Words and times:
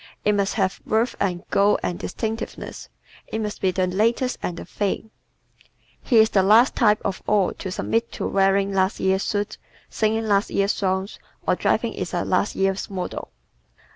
It 0.25 0.33
must 0.33 0.55
have 0.55 0.81
verve 0.83 1.15
and 1.19 1.43
"go" 1.51 1.77
and 1.83 1.99
distinctiveness. 1.99 2.89
It 3.27 3.39
must 3.39 3.61
be 3.61 3.69
"the 3.69 3.85
latest" 3.85 4.39
and 4.41 4.57
"the 4.57 4.65
thing." 4.65 5.11
He 6.01 6.17
is 6.17 6.31
the 6.31 6.41
last 6.41 6.75
type 6.75 6.99
of 7.05 7.21
all 7.27 7.51
to 7.59 7.69
submit 7.69 8.11
to 8.13 8.25
wearing 8.27 8.73
last 8.73 8.99
year's 8.99 9.21
suit, 9.21 9.59
singing 9.91 10.25
last 10.25 10.49
year's 10.49 10.71
songs, 10.71 11.19
or 11.47 11.55
driving 11.55 11.93
in 11.93 12.07
a 12.13 12.25
last 12.25 12.55
year's 12.55 12.89
model. 12.89 13.29